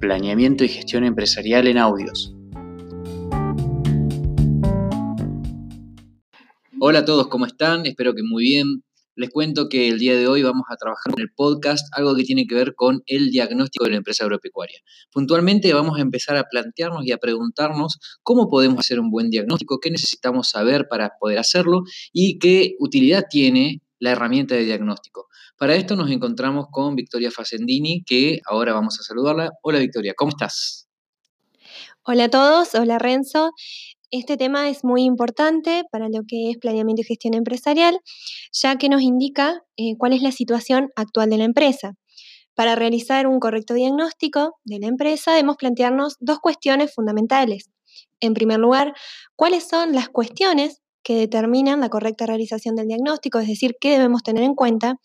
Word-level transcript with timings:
Planeamiento 0.00 0.64
y 0.64 0.68
gestión 0.68 1.02
empresarial 1.02 1.66
en 1.66 1.76
audios. 1.76 2.32
Hola 6.78 7.00
a 7.00 7.04
todos, 7.04 7.26
¿cómo 7.26 7.46
están? 7.46 7.84
Espero 7.84 8.14
que 8.14 8.22
muy 8.22 8.44
bien. 8.44 8.84
Les 9.16 9.30
cuento 9.30 9.68
que 9.68 9.88
el 9.88 9.98
día 9.98 10.14
de 10.14 10.28
hoy 10.28 10.44
vamos 10.44 10.62
a 10.70 10.76
trabajar 10.76 11.14
en 11.16 11.22
el 11.22 11.32
podcast 11.34 11.88
algo 11.96 12.14
que 12.14 12.22
tiene 12.22 12.46
que 12.46 12.54
ver 12.54 12.76
con 12.76 13.02
el 13.06 13.30
diagnóstico 13.30 13.86
de 13.86 13.90
la 13.90 13.96
empresa 13.96 14.22
agropecuaria. 14.22 14.78
Puntualmente 15.12 15.74
vamos 15.74 15.98
a 15.98 16.02
empezar 16.02 16.36
a 16.36 16.44
plantearnos 16.44 17.04
y 17.04 17.10
a 17.10 17.18
preguntarnos 17.18 17.98
cómo 18.22 18.48
podemos 18.48 18.78
hacer 18.78 19.00
un 19.00 19.10
buen 19.10 19.30
diagnóstico, 19.30 19.80
qué 19.80 19.90
necesitamos 19.90 20.50
saber 20.50 20.86
para 20.88 21.10
poder 21.18 21.40
hacerlo 21.40 21.82
y 22.12 22.38
qué 22.38 22.76
utilidad 22.78 23.24
tiene 23.28 23.82
la 23.98 24.10
herramienta 24.10 24.54
de 24.54 24.64
diagnóstico. 24.64 25.28
Para 25.56 25.74
esto 25.74 25.96
nos 25.96 26.10
encontramos 26.10 26.66
con 26.70 26.94
Victoria 26.94 27.30
Facendini, 27.30 28.02
que 28.04 28.40
ahora 28.46 28.72
vamos 28.72 28.98
a 29.00 29.02
saludarla. 29.02 29.50
Hola 29.62 29.78
Victoria, 29.78 30.14
¿cómo 30.16 30.30
estás? 30.30 30.88
Hola 32.04 32.24
a 32.24 32.28
todos, 32.28 32.74
hola 32.74 32.98
Renzo. 32.98 33.52
Este 34.10 34.38
tema 34.38 34.70
es 34.70 34.84
muy 34.84 35.02
importante 35.02 35.82
para 35.92 36.08
lo 36.08 36.22
que 36.26 36.50
es 36.50 36.56
planeamiento 36.56 37.02
y 37.02 37.04
gestión 37.04 37.34
empresarial, 37.34 38.00
ya 38.52 38.76
que 38.76 38.88
nos 38.88 39.02
indica 39.02 39.62
eh, 39.76 39.96
cuál 39.98 40.14
es 40.14 40.22
la 40.22 40.32
situación 40.32 40.88
actual 40.96 41.28
de 41.28 41.36
la 41.36 41.44
empresa. 41.44 41.92
Para 42.54 42.74
realizar 42.74 43.26
un 43.26 43.38
correcto 43.38 43.74
diagnóstico 43.74 44.56
de 44.64 44.78
la 44.78 44.86
empresa 44.86 45.32
debemos 45.32 45.56
plantearnos 45.58 46.16
dos 46.20 46.38
cuestiones 46.38 46.94
fundamentales. 46.94 47.70
En 48.20 48.32
primer 48.32 48.58
lugar, 48.58 48.94
cuáles 49.36 49.68
son 49.68 49.92
las 49.92 50.08
cuestiones 50.08 50.80
que 51.08 51.14
determinan 51.14 51.80
la 51.80 51.88
correcta 51.88 52.26
realización 52.26 52.76
del 52.76 52.86
diagnóstico, 52.86 53.38
es 53.38 53.48
decir, 53.48 53.76
qué 53.80 53.92
debemos 53.92 54.22
tener 54.22 54.44
en 54.44 54.54
cuenta, 54.54 54.96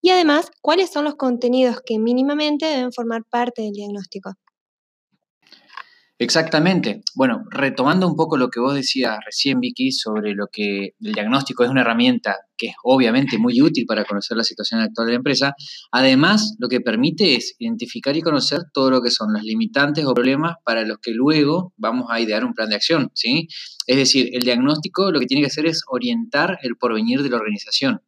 y 0.00 0.10
además 0.10 0.52
cuáles 0.62 0.92
son 0.92 1.04
los 1.04 1.16
contenidos 1.16 1.80
que 1.84 1.98
mínimamente 1.98 2.66
deben 2.66 2.92
formar 2.92 3.22
parte 3.28 3.62
del 3.62 3.72
diagnóstico. 3.72 4.34
Exactamente. 6.16 7.02
Bueno, 7.16 7.42
retomando 7.50 8.06
un 8.06 8.14
poco 8.14 8.36
lo 8.36 8.50
que 8.50 8.60
vos 8.60 8.72
decías 8.72 9.18
recién, 9.26 9.58
Vicky, 9.58 9.90
sobre 9.90 10.32
lo 10.34 10.46
que 10.46 10.90
el 11.00 11.12
diagnóstico 11.12 11.64
es 11.64 11.70
una 11.70 11.80
herramienta 11.80 12.36
que 12.58 12.66
es 12.68 12.74
obviamente 12.82 13.38
muy 13.38 13.62
útil 13.62 13.86
para 13.86 14.04
conocer 14.04 14.36
la 14.36 14.44
situación 14.44 14.80
actual 14.80 15.06
de 15.06 15.12
la 15.12 15.18
empresa, 15.18 15.54
además 15.92 16.56
lo 16.58 16.68
que 16.68 16.80
permite 16.80 17.36
es 17.36 17.54
identificar 17.58 18.16
y 18.16 18.20
conocer 18.20 18.60
todo 18.74 18.90
lo 18.90 19.00
que 19.00 19.10
son 19.10 19.32
las 19.32 19.44
limitantes 19.44 20.04
o 20.04 20.12
problemas 20.12 20.56
para 20.64 20.84
los 20.84 20.98
que 20.98 21.12
luego 21.12 21.72
vamos 21.76 22.06
a 22.10 22.20
idear 22.20 22.44
un 22.44 22.52
plan 22.52 22.68
de 22.68 22.76
acción, 22.76 23.10
¿sí? 23.14 23.48
Es 23.86 23.96
decir, 23.96 24.28
el 24.32 24.42
diagnóstico 24.42 25.10
lo 25.10 25.20
que 25.20 25.26
tiene 25.26 25.42
que 25.42 25.46
hacer 25.46 25.66
es 25.66 25.82
orientar 25.88 26.58
el 26.62 26.76
porvenir 26.76 27.22
de 27.22 27.30
la 27.30 27.36
organización, 27.36 28.00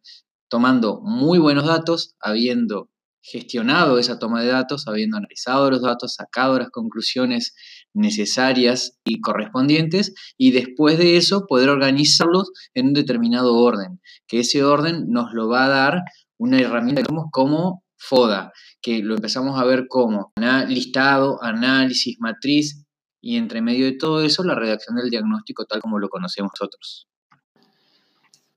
tomando 0.49 1.01
muy 1.03 1.39
buenos 1.39 1.67
datos, 1.67 2.15
habiendo 2.21 2.91
gestionado 3.23 3.99
esa 3.99 4.19
toma 4.19 4.43
de 4.43 4.49
datos, 4.49 4.89
habiendo 4.89 5.17
analizado 5.17 5.71
los 5.71 5.83
datos, 5.83 6.15
sacado 6.15 6.59
las 6.59 6.71
conclusiones 6.71 7.55
necesarias 7.93 8.99
y 9.05 9.21
correspondientes, 9.21 10.15
y 10.37 10.53
después 10.53 10.99
de 10.99 11.17
eso 11.17 11.47
poder 11.47 11.69
organizarlos 11.69 12.51
en 12.75 12.89
un 12.89 12.95
determinado 12.95 13.55
orden, 13.57 14.01
que 14.27 14.41
ese 14.41 14.65
orden 14.65 15.07
nos 15.09 15.33
lo 15.33 15.49
va 15.49 15.67
a 15.67 15.69
dar 15.69 16.03
una 16.39 16.59
herramienta 16.59 17.03
como 17.31 17.85
FODA, 17.97 18.53
que 18.81 19.03
lo 19.03 19.15
empezamos 19.15 19.61
a 19.61 19.65
ver 19.65 19.87
como 19.89 20.33
listado, 20.69 21.43
análisis, 21.43 22.17
matriz, 22.19 22.87
y 23.21 23.37
entre 23.37 23.61
medio 23.61 23.85
de 23.85 23.93
todo 23.93 24.23
eso 24.23 24.43
la 24.43 24.55
redacción 24.55 24.97
del 24.97 25.11
diagnóstico 25.11 25.67
tal 25.67 25.81
como 25.83 25.99
lo 25.99 26.09
conocemos 26.09 26.53
nosotros. 26.59 27.07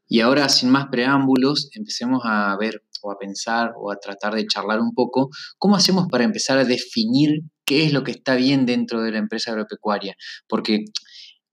Y 0.08 0.22
ahora, 0.22 0.48
sin 0.48 0.70
más 0.70 0.88
preámbulos, 0.88 1.70
empecemos 1.74 2.22
a 2.24 2.56
ver 2.58 2.84
o 3.04 3.12
a 3.12 3.18
pensar 3.18 3.72
o 3.78 3.92
a 3.92 3.98
tratar 3.98 4.34
de 4.36 4.48
charlar 4.48 4.80
un 4.80 4.94
poco, 4.94 5.30
¿cómo 5.58 5.76
hacemos 5.76 6.08
para 6.10 6.24
empezar 6.24 6.58
a 6.58 6.66
definir 6.66 7.42
qué 7.66 7.86
es 7.86 7.94
lo 7.94 8.04
que 8.04 8.12
está 8.12 8.36
bien 8.36 8.66
dentro 8.66 9.02
de 9.02 9.12
la 9.12 9.20
empresa 9.20 9.52
agropecuaria? 9.52 10.16
Porque 10.48 10.86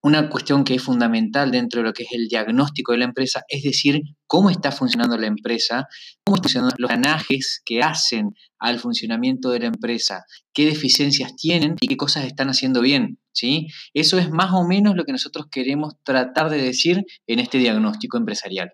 una 0.02 0.30
cuestión 0.30 0.64
que 0.64 0.74
es 0.74 0.82
fundamental 0.82 1.50
dentro 1.50 1.80
de 1.80 1.88
lo 1.88 1.92
que 1.92 2.04
es 2.04 2.12
el 2.12 2.28
diagnóstico 2.28 2.92
de 2.92 2.98
la 2.98 3.04
empresa 3.04 3.42
es 3.48 3.62
decir 3.62 4.00
cómo 4.26 4.48
está 4.48 4.72
funcionando 4.72 5.18
la 5.18 5.26
empresa, 5.26 5.86
cómo 6.24 6.36
están 6.36 6.44
funcionando 6.44 6.76
los 6.78 6.88
ganajes 6.88 7.60
que 7.64 7.82
hacen 7.82 8.30
al 8.58 8.78
funcionamiento 8.78 9.50
de 9.50 9.60
la 9.60 9.66
empresa, 9.66 10.24
qué 10.54 10.66
deficiencias 10.66 11.36
tienen 11.36 11.76
y 11.80 11.88
qué 11.88 11.96
cosas 11.96 12.24
están 12.24 12.48
haciendo 12.48 12.80
bien. 12.80 13.18
¿sí? 13.32 13.68
Eso 13.92 14.18
es 14.18 14.30
más 14.30 14.52
o 14.52 14.66
menos 14.66 14.94
lo 14.96 15.04
que 15.04 15.12
nosotros 15.12 15.46
queremos 15.50 15.94
tratar 16.02 16.50
de 16.50 16.62
decir 16.62 17.04
en 17.26 17.38
este 17.38 17.58
diagnóstico 17.58 18.16
empresarial. 18.16 18.72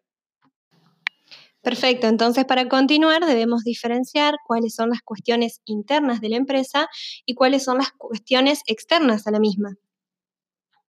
Perfecto, 1.67 2.07
entonces 2.07 2.45
para 2.45 2.69
continuar 2.69 3.27
debemos 3.27 3.65
diferenciar 3.65 4.37
cuáles 4.47 4.77
son 4.77 4.91
las 4.91 5.03
cuestiones 5.03 5.63
internas 5.65 6.21
de 6.21 6.29
la 6.29 6.37
empresa 6.37 6.87
y 7.25 7.35
cuáles 7.35 7.65
son 7.65 7.79
las 7.79 7.91
cuestiones 7.91 8.61
externas 8.69 9.27
a 9.27 9.33
la 9.33 9.41
misma. 9.41 9.75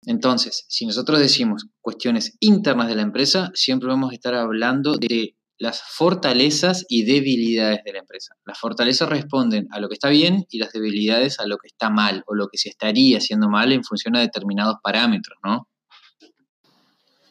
Entonces, 0.06 0.66
si 0.68 0.86
nosotros 0.86 1.18
decimos 1.18 1.66
cuestiones 1.82 2.38
internas 2.42 2.90
de 2.90 2.96
la 2.96 3.02
empresa, 3.02 3.50
siempre 3.56 3.90
vamos 3.90 4.12
a 4.12 4.14
estar 4.14 4.36
hablando 4.36 4.98
de 4.98 5.36
las 5.58 5.82
fortalezas 5.82 6.86
y 6.88 7.06
debilidades 7.06 7.80
de 7.84 7.94
la 7.94 8.00
empresa. 8.00 8.36
Las 8.46 8.60
fortalezas 8.60 9.10
responden 9.10 9.68
a 9.72 9.80
lo 9.80 9.90
que 9.90 9.96
está 9.96 10.10
bien 10.10 10.46
y 10.48 10.60
las 10.60 10.74
debilidades 10.74 11.40
a 11.40 11.48
lo 11.48 11.58
que 11.58 11.70
está 11.70 11.90
mal 11.90 12.24
o 12.28 12.36
lo 12.36 12.50
que 12.50 12.60
se 12.60 12.70
estaría 12.70 13.18
haciendo 13.18 13.50
mal 13.50 13.72
en 13.72 13.84
función 13.84 14.16
a 14.16 14.20
determinados 14.20 14.76
parámetros, 14.84 15.40
¿no? 15.44 15.68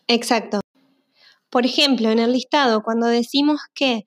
Exacto. 0.08 0.65
Por 1.50 1.64
ejemplo, 1.66 2.10
en 2.10 2.18
el 2.18 2.32
listado, 2.32 2.82
cuando 2.82 3.06
decimos 3.06 3.60
que 3.74 4.04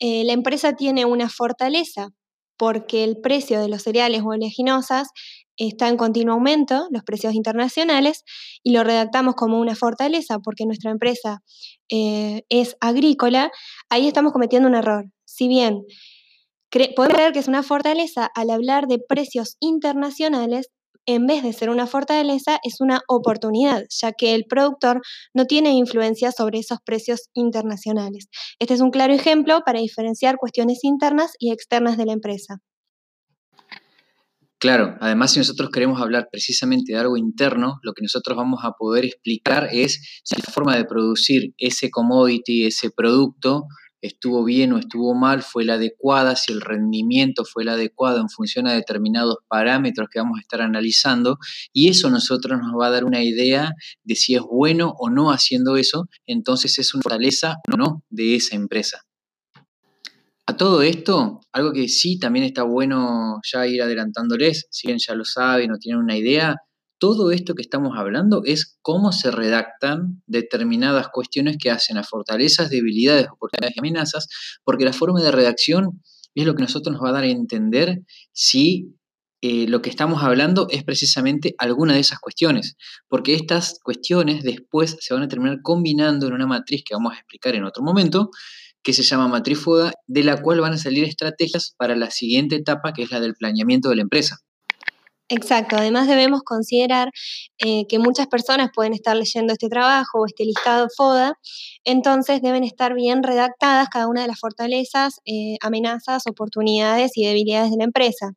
eh, 0.00 0.24
la 0.24 0.32
empresa 0.32 0.74
tiene 0.74 1.04
una 1.04 1.28
fortaleza 1.28 2.08
porque 2.56 3.04
el 3.04 3.18
precio 3.20 3.60
de 3.60 3.68
los 3.68 3.82
cereales 3.82 4.22
o 4.22 4.28
oleaginosas 4.28 5.08
está 5.56 5.88
en 5.88 5.96
continuo 5.96 6.34
aumento, 6.34 6.88
los 6.90 7.02
precios 7.04 7.34
internacionales, 7.34 8.24
y 8.62 8.72
lo 8.72 8.82
redactamos 8.82 9.34
como 9.34 9.60
una 9.60 9.76
fortaleza 9.76 10.38
porque 10.38 10.66
nuestra 10.66 10.90
empresa 10.90 11.40
eh, 11.90 12.42
es 12.48 12.76
agrícola, 12.80 13.50
ahí 13.90 14.08
estamos 14.08 14.32
cometiendo 14.32 14.68
un 14.68 14.74
error. 14.74 15.06
Si 15.24 15.48
bien 15.48 15.84
podemos 16.96 17.16
creer 17.16 17.32
que 17.32 17.40
es 17.40 17.48
una 17.48 17.62
fortaleza 17.62 18.30
al 18.34 18.50
hablar 18.50 18.86
de 18.86 18.98
precios 18.98 19.56
internacionales, 19.60 20.68
en 21.06 21.26
vez 21.26 21.42
de 21.42 21.52
ser 21.52 21.70
una 21.70 21.86
fortaleza, 21.86 22.58
es 22.62 22.80
una 22.80 23.00
oportunidad, 23.08 23.84
ya 23.90 24.12
que 24.12 24.34
el 24.34 24.44
productor 24.44 25.02
no 25.34 25.46
tiene 25.46 25.70
influencia 25.72 26.32
sobre 26.32 26.58
esos 26.58 26.78
precios 26.84 27.28
internacionales. 27.34 28.28
Este 28.58 28.74
es 28.74 28.80
un 28.80 28.90
claro 28.90 29.12
ejemplo 29.12 29.60
para 29.64 29.80
diferenciar 29.80 30.36
cuestiones 30.36 30.84
internas 30.84 31.32
y 31.38 31.52
externas 31.52 31.96
de 31.96 32.06
la 32.06 32.12
empresa. 32.12 32.60
Claro, 34.60 34.98
además 35.00 35.32
si 35.32 35.38
nosotros 35.38 35.70
queremos 35.70 36.02
hablar 36.02 36.28
precisamente 36.30 36.92
de 36.92 36.98
algo 36.98 37.16
interno, 37.16 37.78
lo 37.82 37.94
que 37.94 38.02
nosotros 38.02 38.36
vamos 38.36 38.60
a 38.62 38.72
poder 38.72 39.06
explicar 39.06 39.70
es 39.72 40.20
si 40.22 40.36
la 40.36 40.52
forma 40.52 40.76
de 40.76 40.84
producir 40.84 41.54
ese 41.56 41.90
commodity, 41.90 42.66
ese 42.66 42.90
producto, 42.90 43.64
estuvo 44.02 44.44
bien 44.44 44.72
o 44.72 44.78
estuvo 44.78 45.14
mal, 45.14 45.42
fue 45.42 45.64
la 45.64 45.74
adecuada, 45.74 46.36
si 46.36 46.52
el 46.52 46.60
rendimiento 46.60 47.44
fue 47.44 47.62
el 47.62 47.68
adecuado 47.70 48.20
en 48.20 48.28
función 48.28 48.66
a 48.66 48.72
determinados 48.72 49.36
parámetros 49.48 50.08
que 50.10 50.20
vamos 50.20 50.38
a 50.38 50.42
estar 50.42 50.62
analizando, 50.62 51.38
y 51.72 51.88
eso 51.88 52.10
nosotros 52.10 52.58
nos 52.60 52.72
va 52.80 52.86
a 52.86 52.90
dar 52.90 53.04
una 53.04 53.22
idea 53.22 53.72
de 54.04 54.14
si 54.14 54.34
es 54.34 54.42
bueno 54.42 54.94
o 54.98 55.10
no 55.10 55.30
haciendo 55.30 55.76
eso, 55.76 56.08
entonces 56.26 56.78
es 56.78 56.94
una 56.94 57.02
fortaleza 57.02 57.56
o 57.72 57.76
no 57.76 58.02
de 58.10 58.36
esa 58.36 58.56
empresa. 58.56 59.02
A 60.46 60.56
todo 60.56 60.82
esto, 60.82 61.40
algo 61.52 61.72
que 61.72 61.88
sí 61.88 62.18
también 62.18 62.44
está 62.44 62.64
bueno 62.64 63.38
ya 63.50 63.68
ir 63.68 63.82
adelantándoles, 63.82 64.66
si 64.70 64.88
bien 64.88 64.98
ya 64.98 65.14
lo 65.14 65.24
saben 65.24 65.70
o 65.70 65.78
tienen 65.78 66.02
una 66.02 66.16
idea, 66.16 66.56
todo 67.00 67.32
esto 67.32 67.54
que 67.54 67.62
estamos 67.62 67.96
hablando 67.96 68.42
es 68.44 68.78
cómo 68.82 69.10
se 69.10 69.30
redactan 69.30 70.22
determinadas 70.26 71.08
cuestiones 71.08 71.56
que 71.58 71.70
hacen 71.70 71.96
a 71.96 72.04
fortalezas, 72.04 72.70
debilidades, 72.70 73.26
oportunidades 73.28 73.74
y 73.74 73.80
amenazas, 73.80 74.28
porque 74.62 74.84
la 74.84 74.92
forma 74.92 75.20
de 75.22 75.32
redacción 75.32 76.02
es 76.34 76.46
lo 76.46 76.54
que 76.54 76.62
nosotros 76.62 76.92
nos 76.92 77.02
va 77.02 77.08
a 77.08 77.12
dar 77.12 77.24
a 77.24 77.28
entender 77.28 78.02
si 78.32 78.94
eh, 79.40 79.66
lo 79.66 79.80
que 79.80 79.88
estamos 79.88 80.22
hablando 80.22 80.66
es 80.68 80.84
precisamente 80.84 81.54
alguna 81.56 81.94
de 81.94 82.00
esas 82.00 82.20
cuestiones, 82.20 82.76
porque 83.08 83.34
estas 83.34 83.80
cuestiones 83.82 84.42
después 84.42 84.98
se 85.00 85.14
van 85.14 85.22
a 85.22 85.28
terminar 85.28 85.60
combinando 85.62 86.26
en 86.26 86.34
una 86.34 86.46
matriz 86.46 86.82
que 86.84 86.94
vamos 86.94 87.14
a 87.14 87.16
explicar 87.16 87.54
en 87.54 87.64
otro 87.64 87.82
momento, 87.82 88.28
que 88.82 88.92
se 88.92 89.02
llama 89.02 89.26
matriz 89.26 89.58
FODA, 89.58 89.92
de 90.06 90.22
la 90.22 90.42
cual 90.42 90.60
van 90.60 90.74
a 90.74 90.78
salir 90.78 91.04
estrategias 91.04 91.74
para 91.78 91.96
la 91.96 92.10
siguiente 92.10 92.56
etapa, 92.56 92.92
que 92.92 93.02
es 93.02 93.10
la 93.10 93.20
del 93.20 93.34
planeamiento 93.34 93.88
de 93.88 93.96
la 93.96 94.02
empresa. 94.02 94.40
Exacto, 95.32 95.76
además 95.76 96.08
debemos 96.08 96.42
considerar 96.42 97.10
eh, 97.58 97.86
que 97.88 98.00
muchas 98.00 98.26
personas 98.26 98.70
pueden 98.74 98.94
estar 98.94 99.16
leyendo 99.16 99.52
este 99.52 99.68
trabajo 99.68 100.18
o 100.18 100.26
este 100.26 100.44
listado 100.44 100.88
FODA, 100.96 101.34
entonces 101.84 102.42
deben 102.42 102.64
estar 102.64 102.94
bien 102.94 103.22
redactadas 103.22 103.88
cada 103.90 104.08
una 104.08 104.22
de 104.22 104.26
las 104.26 104.40
fortalezas, 104.40 105.20
eh, 105.26 105.56
amenazas, 105.60 106.24
oportunidades 106.26 107.12
y 107.14 107.24
debilidades 107.26 107.70
de 107.70 107.76
la 107.76 107.84
empresa. 107.84 108.32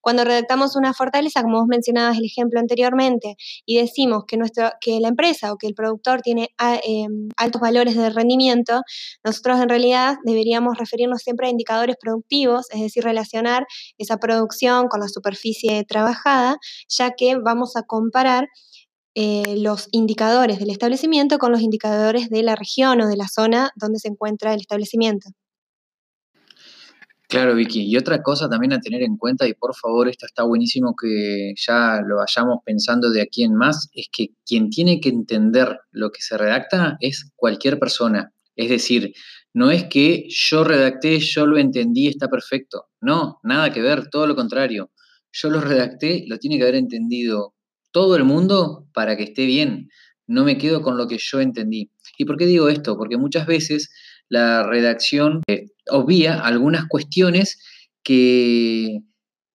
Cuando 0.00 0.22
redactamos 0.24 0.76
una 0.76 0.94
fortaleza, 0.94 1.42
como 1.42 1.58
vos 1.58 1.66
mencionabas 1.68 2.18
el 2.18 2.24
ejemplo 2.26 2.60
anteriormente, 2.60 3.34
y 3.66 3.78
decimos 3.78 4.22
que, 4.28 4.36
nuestro, 4.36 4.70
que 4.80 5.00
la 5.00 5.08
empresa 5.08 5.52
o 5.52 5.56
que 5.56 5.66
el 5.66 5.74
productor 5.74 6.22
tiene 6.22 6.50
em, 6.84 7.28
altos 7.36 7.60
valores 7.60 7.96
de 7.96 8.10
rendimiento, 8.10 8.82
nosotros 9.24 9.60
en 9.60 9.68
realidad 9.68 10.16
deberíamos 10.24 10.78
referirnos 10.78 11.22
siempre 11.22 11.48
a 11.48 11.50
indicadores 11.50 11.96
productivos, 12.00 12.66
es 12.70 12.80
decir, 12.80 13.02
relacionar 13.02 13.66
esa 13.98 14.18
producción 14.18 14.86
con 14.86 15.00
la 15.00 15.08
superficie 15.08 15.84
ya 16.88 17.12
que 17.16 17.36
vamos 17.36 17.76
a 17.76 17.82
comparar 17.82 18.48
eh, 19.14 19.56
los 19.58 19.88
indicadores 19.90 20.58
del 20.58 20.70
establecimiento 20.70 21.38
con 21.38 21.50
los 21.50 21.60
indicadores 21.60 22.30
de 22.30 22.42
la 22.42 22.54
región 22.54 23.00
o 23.00 23.08
de 23.08 23.16
la 23.16 23.26
zona 23.26 23.70
donde 23.74 23.98
se 23.98 24.08
encuentra 24.08 24.54
el 24.54 24.60
establecimiento. 24.60 25.30
Claro, 27.28 27.54
Vicky. 27.54 27.82
Y 27.82 27.96
otra 27.98 28.22
cosa 28.22 28.48
también 28.48 28.72
a 28.72 28.80
tener 28.80 29.02
en 29.02 29.18
cuenta, 29.18 29.46
y 29.46 29.52
por 29.52 29.74
favor, 29.74 30.08
esto 30.08 30.24
está 30.24 30.44
buenísimo 30.44 30.94
que 30.96 31.52
ya 31.56 32.00
lo 32.06 32.16
vayamos 32.16 32.60
pensando 32.64 33.10
de 33.10 33.20
aquí 33.20 33.44
en 33.44 33.54
más, 33.54 33.90
es 33.92 34.08
que 34.10 34.30
quien 34.46 34.70
tiene 34.70 34.98
que 34.98 35.10
entender 35.10 35.78
lo 35.90 36.10
que 36.10 36.22
se 36.22 36.38
redacta 36.38 36.96
es 37.00 37.30
cualquier 37.36 37.78
persona. 37.78 38.32
Es 38.56 38.70
decir, 38.70 39.12
no 39.52 39.70
es 39.70 39.84
que 39.84 40.26
yo 40.28 40.64
redacté, 40.64 41.18
yo 41.20 41.44
lo 41.44 41.58
entendí, 41.58 42.08
está 42.08 42.28
perfecto. 42.28 42.86
No, 43.00 43.40
nada 43.42 43.72
que 43.72 43.82
ver, 43.82 44.08
todo 44.08 44.26
lo 44.26 44.34
contrario. 44.34 44.90
Yo 45.40 45.50
lo 45.50 45.60
redacté, 45.60 46.24
lo 46.26 46.38
tiene 46.38 46.56
que 46.56 46.64
haber 46.64 46.74
entendido 46.74 47.54
todo 47.92 48.16
el 48.16 48.24
mundo 48.24 48.88
para 48.92 49.16
que 49.16 49.22
esté 49.22 49.46
bien. 49.46 49.88
No 50.26 50.44
me 50.44 50.58
quedo 50.58 50.82
con 50.82 50.96
lo 50.96 51.06
que 51.06 51.18
yo 51.20 51.40
entendí. 51.40 51.92
¿Y 52.18 52.24
por 52.24 52.36
qué 52.36 52.46
digo 52.46 52.68
esto? 52.68 52.96
Porque 52.96 53.16
muchas 53.16 53.46
veces 53.46 53.90
la 54.28 54.64
redacción 54.64 55.42
eh, 55.46 55.66
obvia 55.88 56.40
algunas 56.40 56.86
cuestiones 56.88 57.62
que 58.02 58.98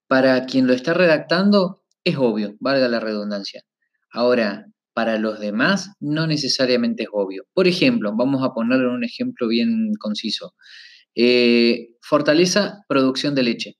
para 0.08 0.46
quien 0.46 0.68
lo 0.68 0.74
está 0.74 0.94
redactando 0.94 1.84
es 2.06 2.16
obvio, 2.18 2.56
valga 2.62 2.88
la 2.88 3.02
redundancia. 3.02 3.64
Ahora, 4.10 4.68
para 4.94 5.18
los 5.18 5.40
demás 5.40 5.92
no 6.00 6.28
necesariamente 6.28 7.04
es 7.04 7.10
obvio. 7.12 7.44
Por 7.54 7.68
ejemplo, 7.68 8.14
vamos 8.16 8.42
a 8.44 8.54
ponerle 8.54 8.88
un 8.88 9.04
ejemplo 9.04 9.50
bien 9.50 9.92
conciso. 10.00 10.54
Eh, 11.16 11.90
fortaleza, 12.02 12.86
producción 12.88 13.36
de 13.36 13.44
leche. 13.44 13.78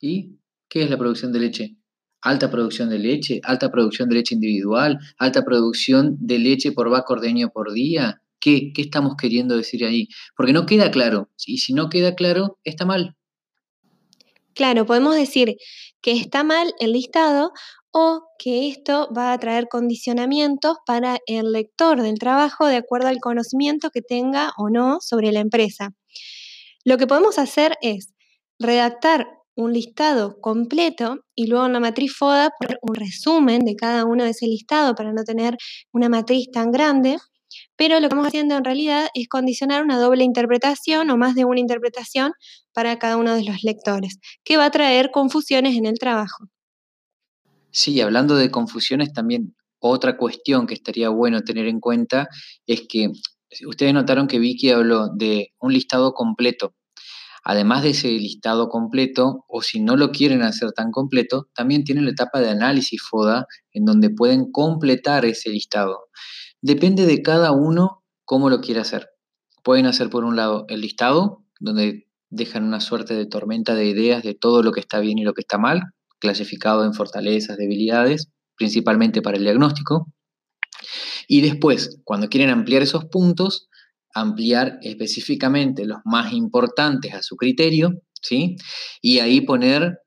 ¿Y 0.00 0.38
qué 0.74 0.82
es 0.82 0.90
la 0.90 0.98
producción 0.98 1.32
de 1.32 1.38
leche? 1.38 1.76
Alta 2.20 2.50
producción 2.50 2.90
de 2.90 2.98
leche, 2.98 3.40
alta 3.44 3.70
producción 3.70 4.08
de 4.08 4.16
leche 4.16 4.34
individual, 4.34 4.98
alta 5.18 5.44
producción 5.44 6.16
de 6.18 6.40
leche 6.40 6.72
por 6.72 6.90
vaca 6.90 7.12
ordeño 7.12 7.50
por 7.50 7.72
día, 7.72 8.20
¿Qué, 8.40 8.72
estamos 8.76 9.14
queriendo 9.16 9.56
decir 9.56 9.84
ahí? 9.84 10.08
Porque 10.36 10.52
no 10.52 10.66
queda 10.66 10.90
claro. 10.90 11.30
Y 11.46 11.58
si 11.58 11.72
no 11.72 11.88
queda 11.88 12.14
claro, 12.14 12.58
está 12.64 12.84
mal. 12.84 13.16
Claro, 14.52 14.84
podemos 14.84 15.14
decir 15.14 15.56
que 16.02 16.12
está 16.12 16.42
mal 16.42 16.74
el 16.80 16.92
listado 16.92 17.52
o 17.92 18.24
que 18.38 18.68
esto 18.68 19.08
va 19.16 19.32
a 19.32 19.38
traer 19.38 19.68
condicionamientos 19.68 20.76
para 20.84 21.20
el 21.26 21.52
lector 21.52 22.02
del 22.02 22.18
trabajo 22.18 22.66
de 22.66 22.76
acuerdo 22.76 23.08
al 23.08 23.20
conocimiento 23.20 23.90
que 23.90 24.02
tenga 24.02 24.52
o 24.58 24.68
no 24.68 24.98
sobre 25.00 25.32
la 25.32 25.40
empresa. 25.40 25.94
Lo 26.84 26.98
que 26.98 27.06
podemos 27.06 27.38
hacer 27.38 27.78
es 27.80 28.12
redactar 28.58 29.26
un 29.56 29.72
listado 29.72 30.40
completo 30.40 31.20
y 31.34 31.46
luego 31.46 31.66
en 31.66 31.74
la 31.74 31.80
matriz 31.80 32.16
FODA 32.16 32.50
poner 32.58 32.78
un 32.82 32.94
resumen 32.94 33.64
de 33.64 33.76
cada 33.76 34.04
uno 34.04 34.24
de 34.24 34.30
ese 34.30 34.46
listado 34.46 34.94
para 34.94 35.12
no 35.12 35.24
tener 35.24 35.56
una 35.92 36.08
matriz 36.08 36.50
tan 36.50 36.72
grande 36.72 37.18
pero 37.76 37.96
lo 37.96 38.00
que 38.00 38.06
estamos 38.06 38.26
haciendo 38.26 38.56
en 38.56 38.64
realidad 38.64 39.08
es 39.14 39.28
condicionar 39.28 39.82
una 39.82 39.98
doble 39.98 40.24
interpretación 40.24 41.10
o 41.10 41.16
más 41.16 41.34
de 41.34 41.44
una 41.44 41.60
interpretación 41.60 42.32
para 42.72 42.98
cada 42.98 43.16
uno 43.16 43.34
de 43.34 43.44
los 43.44 43.62
lectores, 43.62 44.18
que 44.44 44.56
va 44.56 44.66
a 44.66 44.70
traer 44.70 45.10
confusiones 45.10 45.76
en 45.76 45.86
el 45.86 45.98
trabajo. 45.98 46.48
Sí, 47.70 48.00
hablando 48.00 48.36
de 48.36 48.50
confusiones, 48.50 49.12
también 49.12 49.54
otra 49.80 50.16
cuestión 50.16 50.66
que 50.66 50.74
estaría 50.74 51.08
bueno 51.08 51.42
tener 51.42 51.66
en 51.66 51.80
cuenta 51.80 52.28
es 52.66 52.82
que 52.88 53.10
ustedes 53.66 53.92
notaron 53.92 54.28
que 54.28 54.38
Vicky 54.38 54.70
habló 54.70 55.08
de 55.08 55.52
un 55.58 55.72
listado 55.72 56.14
completo. 56.14 56.74
Además 57.44 57.82
de 57.82 57.90
ese 57.90 58.08
listado 58.08 58.68
completo, 58.68 59.44
o 59.48 59.60
si 59.60 59.80
no 59.80 59.96
lo 59.96 60.12
quieren 60.12 60.42
hacer 60.42 60.72
tan 60.72 60.90
completo, 60.90 61.48
también 61.54 61.84
tienen 61.84 62.06
la 62.06 62.12
etapa 62.12 62.40
de 62.40 62.48
análisis 62.48 63.02
FODA 63.02 63.46
en 63.72 63.84
donde 63.84 64.08
pueden 64.08 64.50
completar 64.50 65.26
ese 65.26 65.50
listado. 65.50 66.08
Depende 66.62 67.04
de 67.04 67.20
cada 67.20 67.52
uno 67.52 68.02
cómo 68.24 68.48
lo 68.48 68.62
quiera 68.62 68.80
hacer. 68.80 69.10
Pueden 69.62 69.84
hacer 69.84 70.08
por 70.08 70.24
un 70.24 70.36
lado 70.36 70.64
el 70.68 70.80
listado, 70.80 71.44
donde 71.60 72.08
dejan 72.30 72.64
una 72.64 72.80
suerte 72.80 73.14
de 73.14 73.26
tormenta 73.26 73.74
de 73.74 73.86
ideas 73.86 74.22
de 74.22 74.34
todo 74.34 74.62
lo 74.62 74.72
que 74.72 74.80
está 74.80 75.00
bien 75.00 75.18
y 75.18 75.24
lo 75.24 75.34
que 75.34 75.42
está 75.42 75.58
mal, 75.58 75.82
clasificado 76.20 76.84
en 76.84 76.94
fortalezas, 76.94 77.58
debilidades, 77.58 78.30
principalmente 78.56 79.20
para 79.20 79.36
el 79.36 79.44
diagnóstico. 79.44 80.06
Y 81.28 81.42
después, 81.42 82.00
cuando 82.04 82.28
quieren 82.28 82.50
ampliar 82.50 82.82
esos 82.82 83.04
puntos, 83.04 83.68
ampliar 84.14 84.78
específicamente 84.82 85.84
los 85.84 85.98
más 86.04 86.32
importantes 86.32 87.14
a 87.14 87.22
su 87.22 87.36
criterio, 87.36 88.00
¿sí? 88.22 88.56
Y 89.02 89.18
ahí 89.18 89.40
poner 89.40 89.98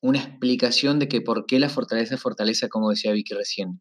una 0.00 0.18
explicación 0.18 0.98
de 0.98 1.08
que 1.08 1.20
por 1.20 1.46
qué 1.46 1.60
la 1.60 1.68
fortaleza 1.68 2.16
es 2.16 2.20
fortaleza, 2.20 2.68
como 2.68 2.90
decía 2.90 3.12
Vicky 3.12 3.34
recién. 3.34 3.80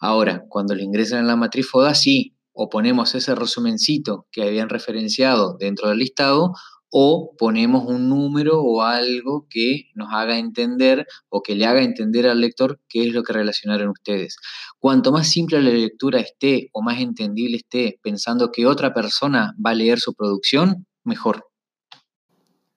Ahora, 0.00 0.44
cuando 0.48 0.74
lo 0.74 0.82
ingresan 0.82 1.20
en 1.20 1.26
la 1.26 1.36
matriz 1.36 1.68
FODA, 1.68 1.94
sí, 1.94 2.36
o 2.52 2.68
ponemos 2.68 3.14
ese 3.14 3.34
resumencito 3.34 4.26
que 4.32 4.42
habían 4.42 4.68
referenciado 4.68 5.56
dentro 5.58 5.88
del 5.88 5.98
listado, 5.98 6.52
o 6.90 7.34
ponemos 7.36 7.84
un 7.86 8.08
número 8.08 8.60
o 8.62 8.82
algo 8.82 9.46
que 9.48 9.90
nos 9.94 10.08
haga 10.12 10.38
entender 10.38 11.06
o 11.28 11.42
que 11.42 11.54
le 11.54 11.66
haga 11.66 11.82
entender 11.82 12.26
al 12.26 12.40
lector 12.40 12.80
qué 12.88 13.06
es 13.06 13.12
lo 13.12 13.22
que 13.22 13.32
relacionaron 13.32 13.90
ustedes. 13.90 14.36
Cuanto 14.78 15.12
más 15.12 15.28
simple 15.28 15.60
la 15.62 15.70
lectura 15.70 16.20
esté 16.20 16.70
o 16.72 16.82
más 16.82 17.00
entendible 17.00 17.58
esté, 17.58 17.98
pensando 18.02 18.50
que 18.52 18.66
otra 18.66 18.94
persona 18.94 19.54
va 19.64 19.70
a 19.70 19.74
leer 19.74 20.00
su 20.00 20.14
producción, 20.14 20.86
mejor. 21.04 21.44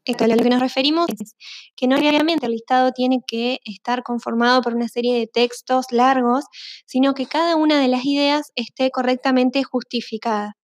Esto, 0.04 0.24
a 0.24 0.28
lo 0.28 0.36
que 0.38 0.50
nos 0.50 0.60
referimos 0.60 1.08
es 1.10 1.36
que 1.75 1.88
no 1.88 1.96
necesariamente 1.96 2.48
el 2.48 2.54
listado 2.54 2.92
tiene 2.92 3.19
que 3.25 3.60
estar 3.66 4.02
conformado 4.02 4.63
por 4.63 4.74
una 4.74 4.88
serie 4.88 5.13
de 5.13 5.28
textos 5.28 5.86
largos, 5.92 6.46
sino 6.88 7.13
que 7.13 7.28
cada 7.28 7.56
una 7.56 7.80
de 7.80 7.88
las 7.88 8.04
ideas 8.06 8.52
esté 8.56 8.90
correctamente 8.90 9.63
justificada. 9.63 10.58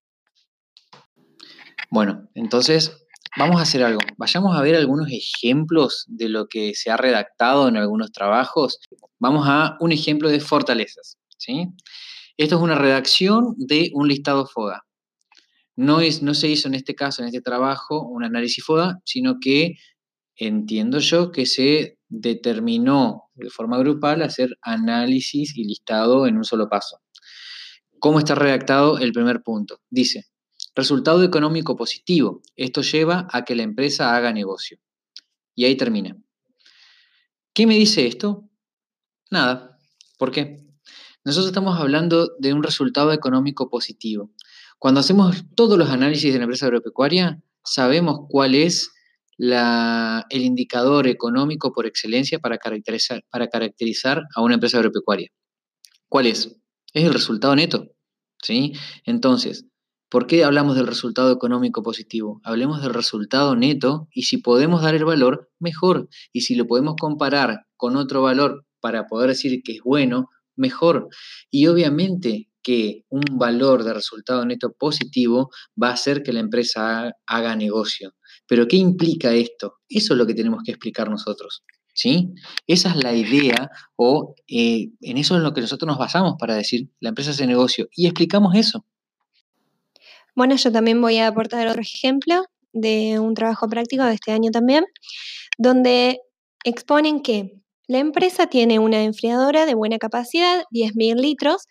Bueno, 1.92 2.28
entonces 2.34 3.07
vamos 3.38 3.60
a 3.60 3.64
hacer 3.64 3.84
algo. 3.84 4.00
Vayamos 4.18 4.58
a 4.58 4.62
ver 4.62 4.76
algunos 4.76 5.08
ejemplos 5.12 6.06
de 6.08 6.30
lo 6.30 6.48
que 6.48 6.74
se 6.74 6.90
ha 6.90 6.98
redactado 6.98 7.68
en 7.68 7.78
algunos 7.78 8.12
trabajos. 8.12 8.80
Vamos 9.20 9.46
a 9.48 9.78
un 9.80 9.92
ejemplo 9.92 10.30
de 10.30 10.40
fortalezas. 10.40 11.18
¿sí? 11.38 11.68
Esto 12.38 12.56
es 12.56 12.62
una 12.62 12.76
redacción 12.76 13.56
de 13.58 13.92
un 13.94 14.08
listado 14.08 14.46
FODA. 14.48 14.84
No, 15.76 16.02
es, 16.02 16.24
no 16.24 16.34
se 16.34 16.48
hizo 16.48 16.68
en 16.68 16.74
este 16.74 16.96
caso, 16.96 17.22
en 17.22 17.28
este 17.28 17.42
trabajo, 17.42 18.02
un 18.02 18.24
análisis 18.24 18.64
FODA, 18.64 19.00
sino 19.06 19.36
que 19.40 19.76
entiendo 20.36 21.00
yo 21.00 21.32
que 21.32 21.46
se 21.46 22.00
determinó 22.10 23.24
de 23.36 23.50
forma 23.50 23.78
grupal 23.78 24.24
hacer 24.24 24.58
análisis 24.62 25.56
y 25.56 25.66
listado 25.66 26.26
en 26.26 26.38
un 26.38 26.44
solo 26.44 26.68
paso. 26.68 26.98
¿Cómo 28.00 28.20
está 28.20 28.34
redactado 28.34 28.98
el 28.98 29.12
primer 29.12 29.42
punto? 29.44 29.80
Dice, 29.90 30.26
resultado 30.78 31.24
económico 31.24 31.76
positivo. 31.76 32.42
Esto 32.56 32.82
lleva 32.82 33.28
a 33.32 33.44
que 33.44 33.56
la 33.56 33.64
empresa 33.64 34.16
haga 34.16 34.32
negocio. 34.32 34.78
Y 35.56 35.66
ahí 35.66 35.76
termina. 35.76 36.16
¿Qué 37.54 37.66
me 37.66 37.74
dice 37.74 38.06
esto? 38.06 38.48
Nada. 39.32 39.80
¿Por 40.20 40.32
qué? 40.32 40.64
Nosotros 41.26 41.48
estamos 41.48 41.80
hablando 41.80 42.36
de 42.38 42.54
un 42.54 42.62
resultado 42.62 43.12
económico 43.12 43.70
positivo. 43.70 44.32
Cuando 44.78 45.00
hacemos 45.00 45.44
todos 45.56 45.80
los 45.80 45.90
análisis 45.90 46.32
de 46.32 46.38
la 46.38 46.46
empresa 46.46 46.68
agropecuaria, 46.68 47.42
sabemos 47.64 48.28
cuál 48.30 48.54
es 48.54 48.92
el 49.40 50.42
indicador 50.42 51.08
económico 51.08 51.74
por 51.74 51.88
excelencia 51.88 52.40
para 52.40 52.60
caracterizar, 52.60 53.24
para 53.32 53.48
caracterizar 53.48 54.24
a 54.36 54.42
una 54.42 54.54
empresa 54.54 54.78
agropecuaria. 54.78 55.30
¿Cuál 56.08 56.28
es? 56.28 56.56
Es 56.94 57.04
el 57.04 57.14
resultado 57.14 57.56
neto. 57.56 57.88
¿sí? 58.44 58.74
Entonces, 59.06 59.66
¿por 60.10 60.28
qué 60.28 60.44
hablamos 60.44 60.76
del 60.76 60.88
resultado 60.88 61.32
económico 61.32 61.84
positivo? 61.84 62.42
Hablemos 62.44 62.82
del 62.82 62.94
resultado 62.94 63.56
neto 63.56 64.08
y 64.12 64.24
si 64.24 64.38
podemos 64.38 64.82
dar 64.82 64.96
el 64.96 65.06
valor, 65.06 65.50
mejor. 65.60 66.10
Y 66.32 66.42
si 66.42 66.56
lo 66.56 66.68
podemos 66.68 66.96
comparar 67.00 67.66
con 67.76 67.96
otro 67.96 68.22
valor 68.22 68.66
para 68.80 69.08
poder 69.08 69.30
decir 69.30 69.62
que 69.64 69.74
es 69.74 69.82
bueno, 69.84 70.30
mejor. 70.56 71.08
Y 71.52 71.68
obviamente 71.68 72.50
que 72.62 73.06
un 73.10 73.24
valor 73.38 73.84
de 73.84 73.94
resultado 73.94 74.46
neto 74.46 74.74
positivo 74.74 75.52
va 75.82 75.90
a 75.90 75.94
hacer 75.94 76.22
que 76.22 76.34
la 76.34 76.42
empresa 76.42 77.14
haga 77.26 77.56
negocio. 77.56 78.14
Pero 78.46 78.68
¿qué 78.68 78.76
implica 78.76 79.34
esto? 79.34 79.76
Eso 79.88 80.14
es 80.14 80.18
lo 80.18 80.28
que 80.28 80.34
tenemos 80.34 80.64
que 80.66 80.72
explicar 80.72 81.10
nosotros. 81.10 81.64
¿Sí? 81.94 82.34
Esa 82.68 82.90
es 82.90 82.98
la 82.98 83.16
idea 83.16 83.72
o 83.96 84.36
eh, 84.48 84.90
en 85.02 85.18
eso 85.18 85.36
es 85.36 85.42
lo 85.42 85.54
que 85.54 85.62
nosotros 85.62 85.88
nos 85.88 85.98
basamos 85.98 86.36
para 86.38 86.56
decir 86.56 86.92
la 87.00 87.10
empresa 87.10 87.32
hace 87.32 87.48
negocio 87.48 87.88
y 87.96 88.06
explicamos 88.06 88.54
eso. 88.54 88.86
Bueno, 90.38 90.56
yo 90.56 90.72
también 90.72 91.02
voy 91.02 91.18
a 91.18 91.26
aportar 91.30 91.68
otro 91.68 91.82
ejemplo 91.82 92.44
de 92.72 93.18
un 93.20 93.34
trabajo 93.34 93.68
práctico 93.68 94.04
de 94.04 94.14
este 94.14 94.32
año 94.32 94.52
también, 94.52 94.86
donde 95.58 96.20
exponen 96.64 97.24
que 97.24 97.54
la 97.88 97.98
empresa 97.98 98.46
tiene 98.46 98.78
una 98.78 99.02
enfriadora 99.02 99.66
de 99.66 99.74
buena 99.74 99.98
capacidad, 99.98 100.64
10.000 100.70 101.16
litros, 101.20 101.66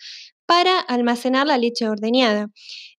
para 0.47 0.81
almacenar 0.81 1.47
la 1.47 1.59
leche 1.59 1.89
ordeñada. 1.89 2.49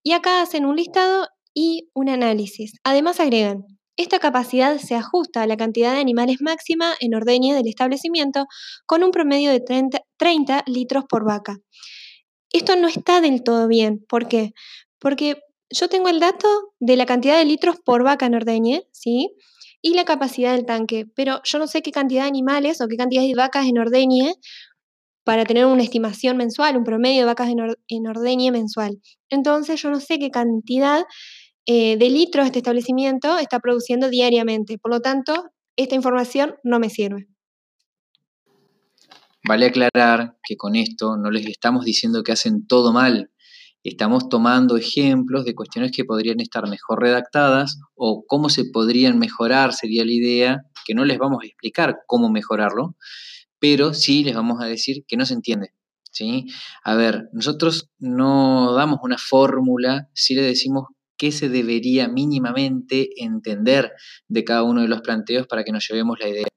Y 0.02 0.12
acá 0.12 0.40
hacen 0.40 0.64
un 0.64 0.76
listado 0.76 1.28
y 1.52 1.90
un 1.92 2.08
análisis. 2.08 2.72
Además 2.82 3.20
agregan, 3.20 3.66
esta 3.98 4.20
capacidad 4.20 4.78
se 4.78 4.94
ajusta 4.94 5.42
a 5.42 5.46
la 5.46 5.58
cantidad 5.58 5.92
de 5.92 6.00
animales 6.00 6.38
máxima 6.40 6.94
en 6.98 7.14
ordeñe 7.14 7.54
del 7.54 7.68
establecimiento 7.68 8.46
con 8.86 9.04
un 9.04 9.10
promedio 9.10 9.50
de 9.50 9.60
30, 9.60 10.00
30 10.16 10.64
litros 10.66 11.04
por 11.06 11.26
vaca. 11.26 11.58
Esto 12.54 12.74
no 12.76 12.88
está 12.88 13.20
del 13.20 13.42
todo 13.42 13.68
bien. 13.68 14.02
¿Por 14.08 14.28
qué? 14.28 14.52
Porque 14.98 15.42
yo 15.70 15.88
tengo 15.88 16.08
el 16.08 16.20
dato 16.20 16.48
de 16.80 16.96
la 16.96 17.06
cantidad 17.06 17.38
de 17.38 17.44
litros 17.44 17.76
por 17.84 18.02
vaca 18.02 18.26
en 18.26 18.34
ordeñe, 18.34 18.86
¿sí? 18.92 19.34
Y 19.80 19.94
la 19.94 20.04
capacidad 20.04 20.54
del 20.54 20.66
tanque, 20.66 21.06
pero 21.14 21.40
yo 21.44 21.58
no 21.58 21.66
sé 21.66 21.82
qué 21.82 21.92
cantidad 21.92 22.22
de 22.22 22.28
animales 22.28 22.80
o 22.80 22.88
qué 22.88 22.96
cantidad 22.96 23.22
de 23.22 23.34
vacas 23.34 23.66
en 23.66 23.78
ordeñe 23.78 24.34
para 25.24 25.44
tener 25.44 25.66
una 25.66 25.82
estimación 25.82 26.36
mensual, 26.36 26.76
un 26.76 26.84
promedio 26.84 27.20
de 27.20 27.26
vacas 27.26 27.50
en, 27.50 28.06
ordeñe 28.06 28.50
mensual. 28.50 28.98
Entonces 29.28 29.80
yo 29.80 29.90
no 29.90 30.00
sé 30.00 30.18
qué 30.18 30.30
cantidad 30.30 31.04
eh, 31.66 31.98
de 31.98 32.10
litros 32.10 32.46
este 32.46 32.60
establecimiento 32.60 33.36
está 33.38 33.60
produciendo 33.60 34.08
diariamente. 34.08 34.78
Por 34.78 34.90
lo 34.90 35.00
tanto, 35.00 35.50
esta 35.76 35.94
información 35.94 36.56
no 36.64 36.80
me 36.80 36.88
sirve. 36.88 37.28
Vale 39.46 39.66
aclarar 39.66 40.38
que 40.42 40.56
con 40.56 40.76
esto 40.76 41.16
no 41.16 41.30
les 41.30 41.46
estamos 41.46 41.84
diciendo 41.84 42.22
que 42.22 42.32
hacen 42.32 42.66
todo 42.66 42.92
mal, 42.92 43.30
estamos 43.88 44.28
tomando 44.28 44.76
ejemplos 44.76 45.44
de 45.44 45.54
cuestiones 45.54 45.92
que 45.92 46.04
podrían 46.04 46.40
estar 46.40 46.68
mejor 46.68 47.00
redactadas 47.00 47.80
o 47.94 48.24
cómo 48.26 48.48
se 48.48 48.64
podrían 48.64 49.18
mejorar, 49.18 49.72
sería 49.72 50.04
la 50.04 50.12
idea, 50.12 50.62
que 50.86 50.94
no 50.94 51.04
les 51.04 51.18
vamos 51.18 51.40
a 51.42 51.46
explicar 51.46 51.98
cómo 52.06 52.30
mejorarlo, 52.30 52.96
pero 53.58 53.94
sí 53.94 54.24
les 54.24 54.34
vamos 54.34 54.62
a 54.62 54.66
decir 54.66 55.04
que 55.06 55.16
no 55.16 55.26
se 55.26 55.34
entiende. 55.34 55.74
¿sí? 56.10 56.46
A 56.84 56.94
ver, 56.94 57.28
nosotros 57.32 57.90
no 57.98 58.72
damos 58.74 58.98
una 59.02 59.18
fórmula, 59.18 60.08
sí 60.14 60.34
le 60.34 60.42
decimos 60.42 60.86
qué 61.16 61.32
se 61.32 61.48
debería 61.48 62.08
mínimamente 62.08 63.08
entender 63.16 63.92
de 64.28 64.44
cada 64.44 64.62
uno 64.62 64.82
de 64.82 64.88
los 64.88 65.02
planteos 65.02 65.46
para 65.46 65.64
que 65.64 65.72
nos 65.72 65.86
llevemos 65.88 66.18
la 66.20 66.28
idea. 66.28 66.47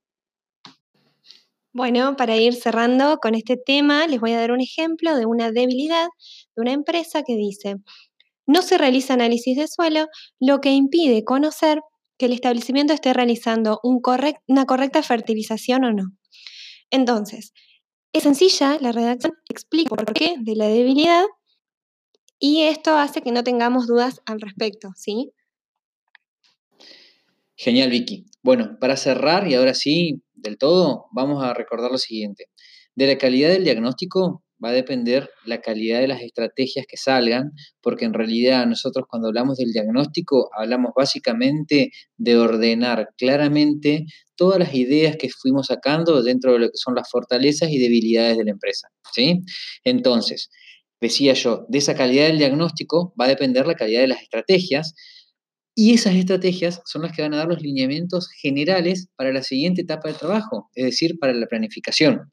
Bueno, 1.74 2.18
para 2.18 2.36
ir 2.36 2.54
cerrando 2.54 3.18
con 3.20 3.34
este 3.34 3.56
tema, 3.56 4.06
les 4.08 4.20
voy 4.20 4.34
a 4.34 4.40
dar 4.40 4.52
un 4.52 4.60
ejemplo 4.60 5.16
de 5.16 5.26
una 5.26 5.52
debilidad 5.52 6.08
de 6.56 6.62
una 6.62 6.74
empresa 6.74 7.24
que 7.24 7.36
dice, 7.36 7.76
no 8.46 8.62
se 8.62 8.78
realiza 8.78 9.14
análisis 9.14 9.56
de 9.56 9.68
suelo, 9.68 10.08
lo 10.40 10.60
que 10.60 10.72
impide 10.72 11.24
conocer 11.24 11.80
que 12.18 12.26
el 12.26 12.34
establecimiento 12.34 12.94
esté 12.94 13.14
realizando 13.14 13.80
una 13.84 14.66
correcta 14.66 15.02
fertilización 15.02 15.86
o 15.86 15.94
no. 15.94 16.12
Entonces, 16.90 17.54
es 18.12 18.24
sencilla 18.24 18.78
la 18.82 18.92
redacción, 18.92 19.34
explica 19.48 19.96
por 19.96 20.14
qué 20.14 20.36
de 20.40 20.56
la 20.58 20.68
debilidad 20.68 21.24
y 22.38 22.64
esto 22.64 22.98
hace 22.98 23.22
que 23.22 23.32
no 23.32 23.44
tengamos 23.44 23.88
dudas 23.88 24.22
al 24.26 24.42
respecto, 24.42 24.90
¿sí? 24.98 25.32
Genial, 27.56 27.92
Vicky. 27.92 28.26
Bueno, 28.44 28.78
para 28.80 28.98
cerrar 28.98 29.48
y 29.48 29.54
ahora 29.54 29.74
sí, 29.74 30.24
del 30.34 30.58
todo, 30.58 31.06
vamos 31.12 31.44
a 31.44 31.54
recordar 31.54 31.92
lo 31.92 31.98
siguiente. 32.00 32.46
De 32.96 33.08
la 33.08 33.18
calidad 33.18 33.50
del 33.50 33.64
diagnóstico 33.64 34.44
va 34.64 34.70
a 34.70 34.74
depender 34.74 35.30
la 35.46 35.62
calidad 35.62 36.00
de 36.00 36.08
las 36.08 36.22
estrategias 36.22 36.86
que 36.88 36.98
salgan, 36.98 37.52
porque 37.82 38.06
en 38.06 38.14
realidad 38.14 38.66
nosotros 38.66 39.06
cuando 39.10 39.28
hablamos 39.28 39.58
del 39.58 39.72
diagnóstico 39.72 40.50
hablamos 40.58 40.92
básicamente 40.96 41.92
de 42.18 42.38
ordenar 42.38 43.10
claramente 43.18 44.06
todas 44.36 44.60
las 44.60 44.74
ideas 44.74 45.18
que 45.18 45.30
fuimos 45.30 45.68
sacando 45.68 46.22
dentro 46.24 46.54
de 46.54 46.60
lo 46.60 46.66
que 46.68 46.78
son 46.78 46.96
las 46.96 47.10
fortalezas 47.10 47.70
y 47.70 47.80
debilidades 47.80 48.38
de 48.38 48.46
la 48.46 48.52
empresa. 48.52 48.88
¿sí? 49.14 49.42
Entonces, 49.84 50.50
decía 51.00 51.34
yo, 51.34 51.66
de 51.70 51.80
esa 51.80 51.96
calidad 51.96 52.28
del 52.28 52.38
diagnóstico 52.38 53.14
va 53.20 53.26
a 53.26 53.30
depender 53.30 53.66
la 53.68 53.76
calidad 53.76 54.02
de 54.02 54.08
las 54.08 54.22
estrategias 54.22 54.94
y 55.82 55.96
esas 55.96 56.14
estrategias 56.14 56.80
son 56.86 57.02
las 57.02 57.12
que 57.12 57.24
van 57.24 57.34
a 57.34 57.38
dar 57.38 57.48
los 57.48 57.60
lineamientos 57.60 58.30
generales 58.30 59.08
para 59.16 59.34
la 59.34 59.42
siguiente 59.42 59.82
etapa 59.82 60.10
de 60.10 60.14
trabajo, 60.14 60.70
es 60.76 60.86
decir, 60.86 61.18
para 61.18 61.34
la 61.34 61.48
planificación. 61.48 62.32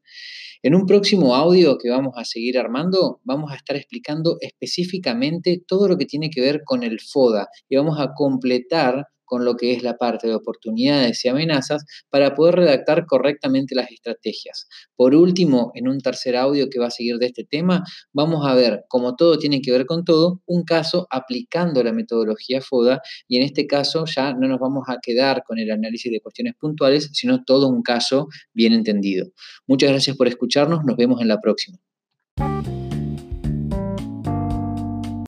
En 0.62 0.74
un 0.74 0.84
próximo 0.84 1.34
audio 1.34 1.78
que 1.78 1.88
vamos 1.88 2.12
a 2.18 2.26
seguir 2.26 2.58
armando, 2.58 3.22
vamos 3.24 3.50
a 3.50 3.54
estar 3.54 3.74
explicando 3.74 4.36
específicamente 4.42 5.62
todo 5.66 5.88
lo 5.88 5.96
que 5.96 6.04
tiene 6.04 6.28
que 6.28 6.42
ver 6.42 6.60
con 6.62 6.82
el 6.82 7.00
FODA 7.00 7.48
y 7.70 7.76
vamos 7.76 7.98
a 7.98 8.12
completar 8.14 9.06
con 9.28 9.44
lo 9.44 9.56
que 9.56 9.72
es 9.72 9.82
la 9.82 9.96
parte 9.96 10.26
de 10.26 10.34
oportunidades 10.34 11.24
y 11.24 11.28
amenazas 11.28 11.84
para 12.10 12.34
poder 12.34 12.56
redactar 12.56 13.06
correctamente 13.06 13.74
las 13.74 13.90
estrategias. 13.90 14.66
Por 14.96 15.14
último, 15.14 15.70
en 15.74 15.88
un 15.88 16.00
tercer 16.00 16.36
audio 16.36 16.68
que 16.70 16.80
va 16.80 16.86
a 16.86 16.90
seguir 16.90 17.18
de 17.18 17.26
este 17.26 17.44
tema, 17.44 17.84
vamos 18.12 18.46
a 18.46 18.54
ver, 18.54 18.84
como 18.88 19.14
todo 19.16 19.38
tiene 19.38 19.60
que 19.60 19.70
ver 19.70 19.86
con 19.86 20.04
todo, 20.04 20.40
un 20.46 20.64
caso 20.64 21.06
aplicando 21.10 21.82
la 21.84 21.92
metodología 21.92 22.60
FODA 22.60 23.00
y 23.28 23.36
en 23.36 23.42
este 23.42 23.66
caso 23.66 24.04
ya 24.06 24.32
no 24.32 24.48
nos 24.48 24.58
vamos 24.58 24.84
a 24.88 24.98
quedar 25.02 25.42
con 25.44 25.58
el 25.58 25.70
análisis 25.70 26.10
de 26.10 26.20
cuestiones 26.20 26.54
puntuales, 26.58 27.10
sino 27.12 27.44
todo 27.44 27.68
un 27.68 27.82
caso 27.82 28.28
bien 28.54 28.72
entendido. 28.72 29.26
Muchas 29.66 29.90
gracias 29.90 30.16
por 30.16 30.28
escucharnos, 30.28 30.84
nos 30.84 30.96
vemos 30.96 31.20
en 31.20 31.28
la 31.28 31.40
próxima. 31.40 31.78